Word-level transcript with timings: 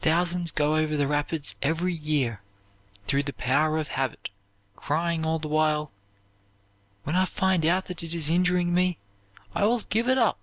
"Thousands 0.00 0.50
go 0.50 0.76
over 0.76 0.96
the 0.96 1.06
rapids 1.06 1.56
every 1.60 1.92
year, 1.92 2.40
through 3.04 3.24
the 3.24 3.34
power 3.34 3.76
of 3.76 3.88
habit, 3.88 4.30
crying 4.76 5.26
all 5.26 5.38
the 5.38 5.46
while, 5.46 5.92
'When 7.04 7.16
I 7.16 7.26
find 7.26 7.66
out 7.66 7.84
that 7.84 8.02
it 8.02 8.14
is 8.14 8.30
injuring 8.30 8.72
me, 8.72 8.96
I 9.54 9.66
will 9.66 9.80
give 9.80 10.08
it 10.08 10.16
up!'" 10.16 10.40